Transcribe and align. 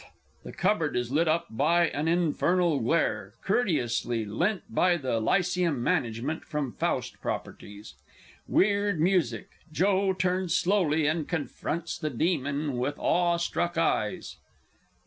[_The 0.43 0.57
cupboard 0.57 0.95
is 0.95 1.11
lit 1.11 1.27
up 1.27 1.45
by 1.51 1.85
an 1.89 2.07
infernal 2.07 2.79
glare 2.79 3.35
(courteously 3.45 4.25
lent 4.25 4.63
by 4.67 4.97
the 4.97 5.19
Lyceum 5.19 5.83
Management 5.83 6.43
from 6.43 6.71
"Faust" 6.71 7.21
properties); 7.21 7.93
weird 8.47 8.99
music_; 8.99 9.45
JOE 9.71 10.13
turns 10.13 10.57
slowly 10.57 11.05
and 11.05 11.27
confronts 11.29 11.99
the 11.99 12.09
Demon 12.09 12.71
_with 12.77 12.97
awestruck 12.97 13.77
eyes. 13.77 14.37